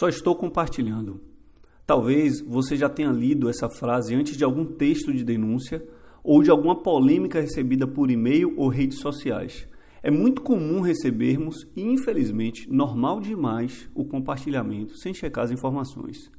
Só 0.00 0.08
estou 0.08 0.34
compartilhando. 0.34 1.20
Talvez 1.86 2.40
você 2.40 2.74
já 2.74 2.88
tenha 2.88 3.10
lido 3.10 3.50
essa 3.50 3.68
frase 3.68 4.14
antes 4.14 4.34
de 4.34 4.42
algum 4.42 4.64
texto 4.64 5.12
de 5.12 5.22
denúncia 5.22 5.86
ou 6.24 6.42
de 6.42 6.50
alguma 6.50 6.74
polêmica 6.74 7.38
recebida 7.38 7.86
por 7.86 8.10
e-mail 8.10 8.54
ou 8.56 8.68
redes 8.68 8.98
sociais. 8.98 9.68
É 10.02 10.10
muito 10.10 10.40
comum 10.40 10.80
recebermos 10.80 11.68
e, 11.76 11.82
infelizmente, 11.82 12.66
normal 12.72 13.20
demais 13.20 13.90
o 13.94 14.02
compartilhamento 14.02 14.96
sem 14.96 15.12
checar 15.12 15.44
as 15.44 15.50
informações. 15.50 16.30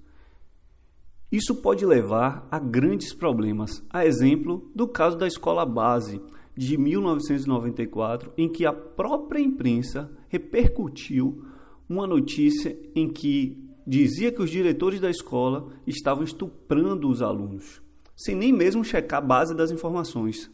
Isso 1.31 1.53
pode 1.61 1.85
levar 1.85 2.47
a 2.49 2.57
grandes 2.57 3.13
problemas, 3.13 3.85
a 3.91 4.03
exemplo 4.03 4.71
do 4.73 4.87
caso 4.87 5.19
da 5.19 5.27
escola 5.27 5.67
base 5.67 6.19
de 6.57 6.79
1994, 6.79 8.33
em 8.35 8.49
que 8.49 8.65
a 8.65 8.73
própria 8.73 9.39
imprensa 9.39 10.09
repercutiu 10.29 11.45
uma 11.91 12.07
notícia 12.07 12.77
em 12.95 13.09
que 13.09 13.57
dizia 13.85 14.31
que 14.31 14.41
os 14.41 14.49
diretores 14.49 15.02
da 15.02 15.09
escola 15.09 15.67
estavam 15.85 16.23
estuprando 16.23 17.09
os 17.09 17.21
alunos, 17.21 17.81
sem 18.16 18.35
nem 18.35 18.53
mesmo 18.53 18.83
checar 18.83 19.20
a 19.20 19.25
base 19.25 19.53
das 19.53 19.71
informações, 19.71 20.49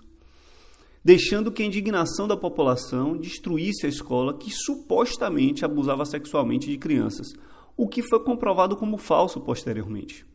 deixando 1.03 1.51
que 1.51 1.61
a 1.61 1.65
indignação 1.65 2.27
da 2.27 2.35
população 2.35 3.15
destruísse 3.15 3.85
a 3.85 3.89
escola 3.89 4.37
que 4.37 4.49
supostamente 4.51 5.63
abusava 5.63 6.05
sexualmente 6.05 6.69
de 6.69 6.77
crianças, 6.77 7.27
o 7.75 7.87
que 7.87 8.01
foi 8.01 8.19
comprovado 8.23 8.75
como 8.75 8.97
falso 8.97 9.39
posteriormente. 9.39 10.25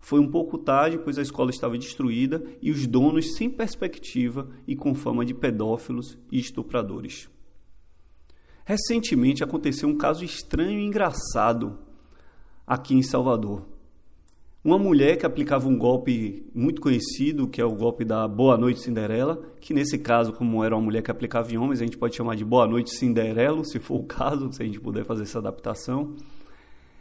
Foi 0.00 0.18
um 0.18 0.30
pouco 0.30 0.56
tarde, 0.56 0.98
pois 0.98 1.18
a 1.18 1.22
escola 1.22 1.50
estava 1.50 1.76
destruída 1.76 2.42
e 2.62 2.70
os 2.70 2.86
donos 2.86 3.36
sem 3.36 3.50
perspectiva 3.50 4.48
e 4.66 4.74
com 4.74 4.94
fama 4.94 5.24
de 5.24 5.34
pedófilos 5.34 6.16
e 6.32 6.38
estupradores. 6.38 7.28
Recentemente 8.68 9.42
aconteceu 9.42 9.88
um 9.88 9.96
caso 9.96 10.22
estranho 10.22 10.78
e 10.78 10.84
engraçado 10.84 11.78
aqui 12.66 12.94
em 12.94 13.02
Salvador. 13.02 13.62
Uma 14.62 14.78
mulher 14.78 15.16
que 15.16 15.24
aplicava 15.24 15.66
um 15.66 15.78
golpe 15.78 16.46
muito 16.54 16.78
conhecido, 16.78 17.48
que 17.48 17.62
é 17.62 17.64
o 17.64 17.74
golpe 17.74 18.04
da 18.04 18.28
Boa 18.28 18.58
Noite 18.58 18.82
Cinderela, 18.82 19.40
que 19.58 19.72
nesse 19.72 19.96
caso, 19.96 20.34
como 20.34 20.62
era 20.62 20.76
uma 20.76 20.82
mulher 20.82 21.00
que 21.00 21.10
aplicava 21.10 21.50
em 21.50 21.56
homens, 21.56 21.80
a 21.80 21.84
gente 21.84 21.96
pode 21.96 22.14
chamar 22.14 22.36
de 22.36 22.44
Boa 22.44 22.66
Noite 22.66 22.90
Cinderelo, 22.90 23.64
se 23.64 23.78
for 23.78 24.00
o 24.00 24.04
caso, 24.04 24.52
se 24.52 24.62
a 24.62 24.66
gente 24.66 24.78
puder 24.78 25.02
fazer 25.06 25.22
essa 25.22 25.38
adaptação. 25.38 26.14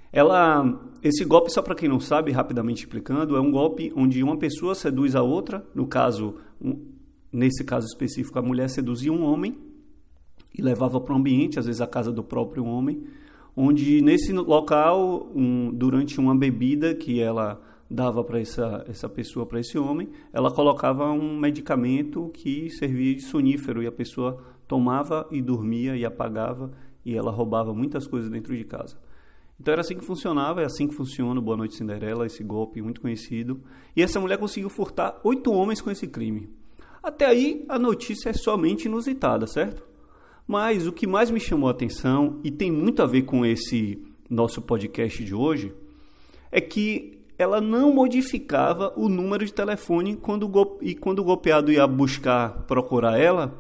Ela, 0.10 0.74
esse 1.04 1.26
golpe, 1.26 1.52
só 1.52 1.62
para 1.62 1.76
quem 1.76 1.90
não 1.90 2.00
sabe, 2.00 2.32
rapidamente 2.32 2.86
explicando, 2.86 3.36
é 3.36 3.42
um 3.42 3.52
golpe 3.52 3.92
onde 3.94 4.24
uma 4.24 4.38
pessoa 4.38 4.74
seduz 4.74 5.18
a 5.18 5.22
outra, 5.22 5.68
no 5.76 5.86
caso, 5.86 6.36
um, 6.62 6.80
nesse 7.30 7.66
caso 7.66 7.88
específico, 7.88 8.40
a 8.40 8.42
mulher 8.42 8.70
seduzia 8.70 9.12
um 9.12 9.26
homem 9.26 9.67
e 10.58 10.62
levava 10.62 11.00
para 11.00 11.14
um 11.14 11.18
ambiente, 11.18 11.60
às 11.60 11.66
vezes 11.66 11.82
a 11.82 11.88
casa 11.88 12.12
do 12.12 12.24
próprio 12.24 12.66
homem, 12.66 13.04
onde 13.56 14.02
nesse 14.02 14.32
local, 14.34 15.32
um, 15.36 15.72
durante 15.74 16.20
uma 16.20 16.36
bebida 16.36 16.94
que 16.96 17.20
ela 17.20 17.62
dava 17.90 18.24
para 18.24 18.40
essa, 18.40 18.86
essa 18.88 19.08
pessoa, 19.08 19.46
para 19.46 19.60
esse 19.60 19.78
homem, 19.78 20.10
ela 20.34 20.52
colocava 20.52 21.12
um 21.12 21.38
medicamento 21.38 22.30
que 22.34 22.70
servia 22.70 23.16
de 23.16 23.22
sonífero 23.22 23.82
e 23.82 23.88
a 23.88 23.92
pessoa 23.92 24.44
tomava 24.68 25.28
e 25.32 25.42
dormia 25.42 25.96
e 25.96 26.06
apagava 26.06 26.72
e 27.06 27.16
ela 27.16 27.32
roubava 27.32 27.74
muitas 27.74 28.06
coisas 28.06 28.30
dentro 28.30 28.56
de 28.56 28.66
casa. 28.66 28.98
Então 29.60 29.72
era 29.72 29.82
assim 29.82 29.96
que 29.96 30.06
funcionava, 30.06 30.62
é 30.62 30.66
assim 30.66 30.88
que 30.88 30.94
funciona 30.94 31.40
o 31.40 31.44
Boa 31.44 31.58
Noite 31.58 31.76
Cinderela, 31.76 32.26
esse 32.26 32.44
golpe 32.44 32.82
muito 32.82 33.02
conhecido. 33.02 33.62
E 33.96 34.04
essa 34.04 34.20
mulher 34.20 34.38
conseguiu 34.38 34.70
furtar 34.70 35.20
oito 35.24 35.52
homens 35.52 35.82
com 35.82 35.90
esse 35.90 36.08
crime. 36.08 36.50
Até 37.02 37.26
aí 37.26 37.66
a 37.68 37.80
notícia 37.80 38.30
é 38.30 38.34
somente 38.34 38.86
inusitada, 38.86 39.48
certo? 39.48 39.87
Mas 40.48 40.88
o 40.88 40.94
que 40.94 41.06
mais 41.06 41.30
me 41.30 41.40
chamou 41.40 41.68
a 41.68 41.72
atenção, 41.72 42.40
e 42.44 42.50
tem 42.50 42.72
muito 42.72 43.02
a 43.02 43.06
ver 43.06 43.24
com 43.24 43.46
esse 43.46 44.02
nosso 44.30 44.62
podcast 44.62 45.24
de 45.24 45.36
hoje, 45.36 45.74
é 46.50 46.62
que 46.62 47.20
ela 47.38 47.60
não 47.60 47.94
modificava 47.94 48.94
o 48.96 49.10
número 49.10 49.46
de 49.46 49.54
telefone 49.54 50.16
quando 50.16 50.50
e 50.82 50.96
quando 50.96 51.20
o 51.20 51.24
golpeado 51.24 51.72
ia 51.72 51.86
buscar 51.86 52.64
procurar 52.66 53.20
ela, 53.20 53.54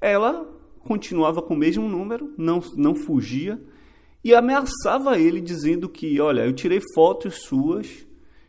ela 0.00 0.46
continuava 0.80 1.42
com 1.42 1.54
o 1.54 1.58
mesmo 1.58 1.88
número, 1.88 2.32
não, 2.38 2.60
não 2.76 2.94
fugia 2.94 3.60
e 4.24 4.34
ameaçava 4.34 5.18
ele 5.18 5.40
dizendo 5.40 5.88
que, 5.88 6.20
olha, 6.20 6.46
eu 6.46 6.52
tirei 6.52 6.80
fotos 6.94 7.42
suas 7.42 8.06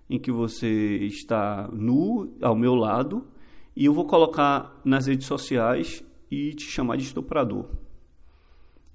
em 0.09 0.19
que 0.19 0.31
você 0.31 0.97
está 1.05 1.67
nu 1.73 2.33
ao 2.41 2.55
meu 2.55 2.75
lado 2.75 3.27
e 3.75 3.85
eu 3.85 3.93
vou 3.93 4.05
colocar 4.05 4.79
nas 4.85 5.07
redes 5.07 5.25
sociais 5.25 6.03
e 6.33 6.53
te 6.53 6.65
chamar 6.65 6.97
de 6.97 7.03
estuprador. 7.03 7.65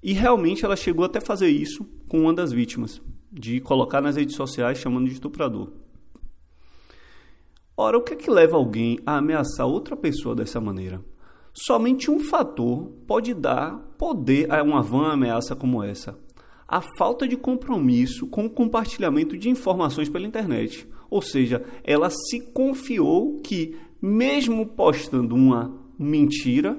E 0.01 0.13
realmente 0.13 0.63
ela 0.63 0.75
chegou 0.75 1.05
até 1.05 1.19
fazer 1.19 1.49
isso 1.49 1.85
com 2.07 2.21
uma 2.21 2.33
das 2.33 2.51
vítimas, 2.51 3.01
de 3.31 3.59
colocar 3.59 4.01
nas 4.01 4.15
redes 4.15 4.35
sociais 4.35 4.77
chamando 4.77 5.07
de 5.07 5.13
estuprador. 5.13 5.71
Ora, 7.75 7.97
o 7.97 8.01
que 8.01 8.13
é 8.13 8.17
que 8.17 8.29
leva 8.29 8.57
alguém 8.57 8.99
a 9.05 9.17
ameaçar 9.17 9.65
outra 9.65 9.95
pessoa 9.95 10.35
dessa 10.35 10.59
maneira? 10.59 11.01
Somente 11.53 12.11
um 12.11 12.19
fator 12.19 12.91
pode 13.07 13.33
dar 13.33 13.77
poder 13.97 14.51
a 14.51 14.61
uma 14.61 14.81
vã 14.81 15.11
ameaça 15.11 15.55
como 15.55 15.83
essa: 15.83 16.17
a 16.67 16.81
falta 16.97 17.27
de 17.27 17.37
compromisso 17.37 18.27
com 18.27 18.45
o 18.45 18.49
compartilhamento 18.49 19.37
de 19.37 19.49
informações 19.49 20.09
pela 20.09 20.27
internet. 20.27 20.87
Ou 21.09 21.21
seja, 21.21 21.65
ela 21.83 22.09
se 22.09 22.39
confiou 22.53 23.39
que, 23.41 23.75
mesmo 24.01 24.65
postando 24.65 25.33
uma 25.35 25.73
mentira, 25.97 26.77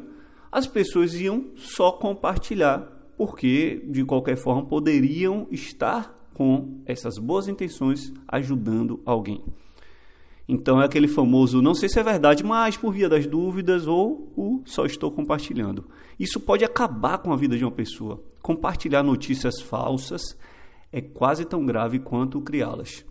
as 0.50 0.66
pessoas 0.66 1.14
iam 1.14 1.46
só 1.56 1.92
compartilhar, 1.92 2.80
porque 3.16 3.84
de 3.88 4.04
qualquer 4.04 4.36
forma 4.36 4.64
poderiam 4.64 5.46
estar 5.50 6.18
com 6.34 6.80
essas 6.86 7.18
boas 7.18 7.48
intenções 7.48 8.12
ajudando 8.26 9.00
alguém. 9.04 9.44
Então 10.48 10.82
é 10.82 10.84
aquele 10.84 11.06
famoso 11.06 11.62
não 11.62 11.74
sei 11.74 11.88
se 11.88 12.00
é 12.00 12.02
verdade, 12.02 12.42
mas 12.42 12.76
por 12.76 12.92
via 12.92 13.08
das 13.08 13.26
dúvidas 13.26 13.86
ou 13.86 14.32
o 14.36 14.62
só 14.64 14.84
estou 14.84 15.12
compartilhando. 15.12 15.84
Isso 16.18 16.40
pode 16.40 16.64
acabar 16.64 17.18
com 17.18 17.32
a 17.32 17.36
vida 17.36 17.56
de 17.56 17.64
uma 17.64 17.70
pessoa. 17.70 18.20
Compartilhar 18.42 19.04
notícias 19.04 19.60
falsas 19.60 20.36
é 20.90 21.00
quase 21.00 21.44
tão 21.44 21.64
grave 21.64 22.00
quanto 22.00 22.40
criá-las. 22.40 23.04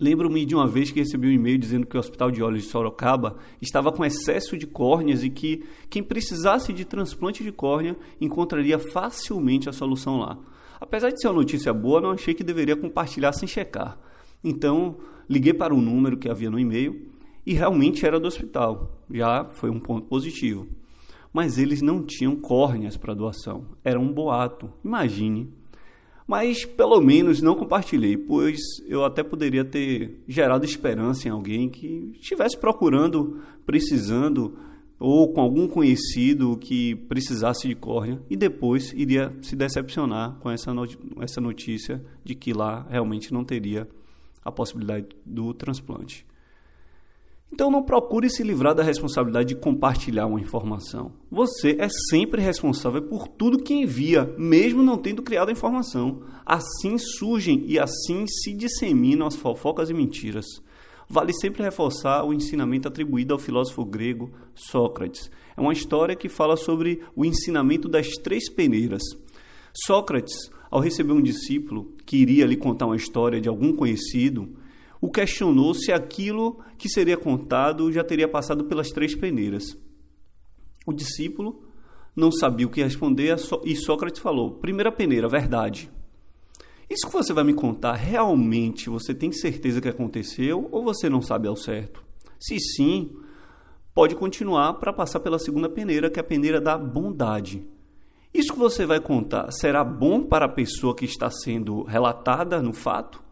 Lembro-me 0.00 0.44
de 0.44 0.56
uma 0.56 0.66
vez 0.66 0.90
que 0.90 0.98
recebi 0.98 1.28
um 1.28 1.32
e-mail 1.32 1.56
dizendo 1.56 1.86
que 1.86 1.96
o 1.96 2.00
Hospital 2.00 2.30
de 2.30 2.42
Olhos 2.42 2.64
de 2.64 2.68
Sorocaba 2.68 3.36
estava 3.62 3.92
com 3.92 4.04
excesso 4.04 4.56
de 4.58 4.66
córneas 4.66 5.22
e 5.22 5.30
que 5.30 5.64
quem 5.88 6.02
precisasse 6.02 6.72
de 6.72 6.84
transplante 6.84 7.44
de 7.44 7.52
córnea 7.52 7.96
encontraria 8.20 8.78
facilmente 8.78 9.68
a 9.68 9.72
solução 9.72 10.18
lá. 10.18 10.36
Apesar 10.80 11.10
de 11.10 11.20
ser 11.20 11.28
uma 11.28 11.34
notícia 11.34 11.72
boa, 11.72 12.00
não 12.00 12.10
achei 12.10 12.34
que 12.34 12.42
deveria 12.42 12.74
compartilhar 12.74 13.32
sem 13.32 13.46
checar. 13.46 13.96
Então, 14.42 14.96
liguei 15.28 15.54
para 15.54 15.72
o 15.72 15.80
número 15.80 16.16
que 16.16 16.28
havia 16.28 16.50
no 16.50 16.58
e-mail 16.58 17.06
e 17.46 17.54
realmente 17.54 18.04
era 18.04 18.18
do 18.18 18.26
hospital. 18.26 19.00
Já 19.08 19.44
foi 19.44 19.70
um 19.70 19.78
ponto 19.78 20.08
positivo. 20.08 20.66
Mas 21.32 21.56
eles 21.56 21.80
não 21.80 22.02
tinham 22.02 22.34
córneas 22.36 22.96
para 22.96 23.14
doação. 23.14 23.64
Era 23.84 23.98
um 23.98 24.12
boato. 24.12 24.70
Imagine 24.84 25.52
mas 26.26 26.64
pelo 26.64 27.00
menos 27.00 27.42
não 27.42 27.54
compartilhei, 27.54 28.16
pois 28.16 28.60
eu 28.86 29.04
até 29.04 29.22
poderia 29.22 29.64
ter 29.64 30.22
gerado 30.26 30.64
esperança 30.64 31.28
em 31.28 31.30
alguém 31.30 31.68
que 31.68 32.12
estivesse 32.14 32.56
procurando, 32.56 33.40
precisando, 33.66 34.56
ou 34.98 35.32
com 35.32 35.40
algum 35.40 35.68
conhecido 35.68 36.56
que 36.56 36.94
precisasse 36.94 37.68
de 37.68 37.74
córnea 37.74 38.22
e 38.30 38.36
depois 38.36 38.92
iria 38.94 39.34
se 39.42 39.54
decepcionar 39.54 40.36
com 40.40 40.50
essa, 40.50 40.72
essa 41.20 41.40
notícia 41.40 42.02
de 42.24 42.34
que 42.34 42.52
lá 42.52 42.86
realmente 42.88 43.32
não 43.32 43.44
teria 43.44 43.88
a 44.44 44.52
possibilidade 44.52 45.08
do 45.24 45.52
transplante. 45.52 46.24
Então 47.54 47.70
não 47.70 47.84
procure 47.84 48.28
se 48.28 48.42
livrar 48.42 48.74
da 48.74 48.82
responsabilidade 48.82 49.50
de 49.50 49.54
compartilhar 49.54 50.26
uma 50.26 50.40
informação. 50.40 51.12
Você 51.30 51.76
é 51.78 51.88
sempre 52.10 52.42
responsável 52.42 53.00
por 53.00 53.28
tudo 53.28 53.62
que 53.62 53.72
envia, 53.72 54.34
mesmo 54.36 54.82
não 54.82 54.98
tendo 54.98 55.22
criado 55.22 55.50
a 55.50 55.52
informação. 55.52 56.24
Assim 56.44 56.98
surgem 56.98 57.62
e 57.68 57.78
assim 57.78 58.26
se 58.26 58.52
disseminam 58.52 59.24
as 59.24 59.36
fofocas 59.36 59.88
e 59.88 59.94
mentiras. 59.94 60.44
Vale 61.08 61.32
sempre 61.32 61.62
reforçar 61.62 62.24
o 62.24 62.34
ensinamento 62.34 62.88
atribuído 62.88 63.32
ao 63.32 63.38
filósofo 63.38 63.84
grego 63.84 64.32
Sócrates. 64.52 65.30
É 65.56 65.60
uma 65.60 65.72
história 65.72 66.16
que 66.16 66.28
fala 66.28 66.56
sobre 66.56 67.02
o 67.14 67.24
ensinamento 67.24 67.88
das 67.88 68.08
três 68.20 68.50
peneiras. 68.50 69.02
Sócrates, 69.86 70.50
ao 70.68 70.80
receber 70.80 71.12
um 71.12 71.22
discípulo 71.22 71.92
que 72.04 72.16
iria 72.16 72.46
lhe 72.46 72.56
contar 72.56 72.86
uma 72.86 72.96
história 72.96 73.40
de 73.40 73.48
algum 73.48 73.72
conhecido, 73.72 74.56
o 75.00 75.10
questionou 75.10 75.74
se 75.74 75.92
aquilo 75.92 76.60
que 76.78 76.88
seria 76.88 77.16
contado 77.16 77.92
já 77.92 78.02
teria 78.02 78.28
passado 78.28 78.64
pelas 78.64 78.90
três 78.90 79.14
peneiras. 79.14 79.76
O 80.86 80.92
discípulo 80.92 81.64
não 82.14 82.30
sabia 82.30 82.66
o 82.66 82.70
que 82.70 82.82
responder 82.82 83.36
e 83.64 83.76
Sócrates 83.76 84.20
falou: 84.20 84.52
primeira 84.52 84.92
peneira, 84.92 85.28
verdade. 85.28 85.90
Isso 86.88 87.06
que 87.06 87.12
você 87.12 87.32
vai 87.32 87.44
me 87.44 87.54
contar, 87.54 87.94
realmente 87.94 88.90
você 88.90 89.14
tem 89.14 89.32
certeza 89.32 89.80
que 89.80 89.88
aconteceu 89.88 90.68
ou 90.70 90.84
você 90.84 91.08
não 91.08 91.22
sabe 91.22 91.48
ao 91.48 91.56
certo? 91.56 92.04
Se 92.38 92.58
sim, 92.60 93.10
pode 93.94 94.14
continuar 94.14 94.74
para 94.74 94.92
passar 94.92 95.20
pela 95.20 95.38
segunda 95.38 95.68
peneira, 95.68 96.10
que 96.10 96.20
é 96.20 96.22
a 96.22 96.24
peneira 96.24 96.60
da 96.60 96.76
bondade. 96.76 97.66
Isso 98.34 98.52
que 98.52 98.58
você 98.58 98.84
vai 98.84 99.00
contar 99.00 99.50
será 99.50 99.82
bom 99.82 100.22
para 100.22 100.44
a 100.44 100.48
pessoa 100.48 100.94
que 100.94 101.04
está 101.04 101.30
sendo 101.30 101.84
relatada 101.84 102.60
no 102.60 102.72
fato? 102.74 103.23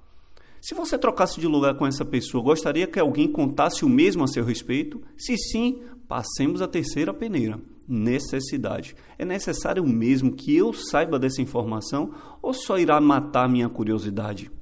Se 0.62 0.76
você 0.76 0.96
trocasse 0.96 1.40
de 1.40 1.48
lugar 1.48 1.74
com 1.74 1.84
essa 1.84 2.04
pessoa, 2.04 2.40
gostaria 2.40 2.86
que 2.86 3.00
alguém 3.00 3.26
contasse 3.26 3.84
o 3.84 3.88
mesmo 3.88 4.22
a 4.22 4.28
seu 4.28 4.44
respeito? 4.44 5.02
Se 5.18 5.36
sim, 5.36 5.82
passemos 6.06 6.62
à 6.62 6.68
terceira 6.68 7.12
peneira. 7.12 7.60
Necessidade. 7.88 8.94
É 9.18 9.24
necessário 9.24 9.84
mesmo 9.84 10.30
que 10.30 10.56
eu 10.56 10.72
saiba 10.72 11.18
dessa 11.18 11.42
informação 11.42 12.14
ou 12.40 12.54
só 12.54 12.78
irá 12.78 13.00
matar 13.00 13.48
minha 13.48 13.68
curiosidade? 13.68 14.52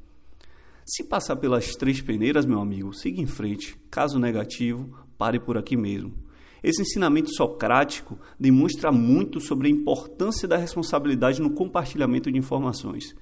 Se 0.86 1.04
passar 1.04 1.36
pelas 1.36 1.76
três 1.76 2.00
peneiras, 2.00 2.46
meu 2.46 2.60
amigo, 2.60 2.94
siga 2.94 3.20
em 3.20 3.26
frente. 3.26 3.78
Caso 3.90 4.18
negativo, 4.18 4.88
pare 5.18 5.38
por 5.38 5.58
aqui 5.58 5.76
mesmo. 5.76 6.14
Esse 6.62 6.80
ensinamento 6.80 7.28
socrático 7.34 8.18
demonstra 8.38 8.90
muito 8.90 9.38
sobre 9.38 9.68
a 9.68 9.70
importância 9.70 10.48
da 10.48 10.56
responsabilidade 10.56 11.42
no 11.42 11.50
compartilhamento 11.50 12.32
de 12.32 12.38
informações. 12.38 13.14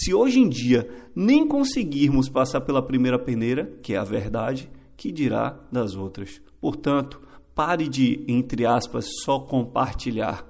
Se 0.00 0.14
hoje 0.14 0.38
em 0.38 0.48
dia 0.48 0.88
nem 1.12 1.44
conseguirmos 1.44 2.28
passar 2.28 2.60
pela 2.60 2.80
primeira 2.80 3.18
peneira, 3.18 3.66
que 3.82 3.94
é 3.94 3.96
a 3.96 4.04
verdade, 4.04 4.70
que 4.96 5.10
dirá 5.10 5.58
das 5.72 5.96
outras? 5.96 6.40
Portanto, 6.60 7.20
pare 7.52 7.88
de, 7.88 8.24
entre 8.28 8.64
aspas, 8.64 9.08
só 9.24 9.40
compartilhar, 9.40 10.46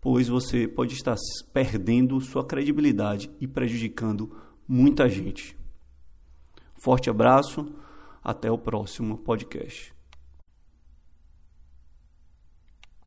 pois 0.00 0.26
você 0.26 0.66
pode 0.66 0.94
estar 0.94 1.16
perdendo 1.52 2.18
sua 2.18 2.42
credibilidade 2.42 3.30
e 3.38 3.46
prejudicando 3.46 4.34
muita 4.66 5.06
gente. 5.06 5.54
Forte 6.72 7.10
abraço, 7.10 7.70
até 8.24 8.50
o 8.50 8.56
próximo 8.56 9.18
podcast. 9.18 9.97